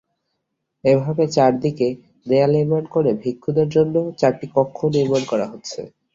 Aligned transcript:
এভাবে 0.83 1.23
চারদিকে 1.27 1.87
দেয়াল 2.27 2.51
নির্মাণ 2.55 2.83
করে 2.93 3.09
ভিক্ষুদের 3.21 3.67
জন্য 3.75 3.95
চারটি 4.19 4.47
কক্ষও 4.55 4.87
নির্মাণ 4.95 5.23
করা 5.31 5.45
হচ্ছে। 5.51 5.79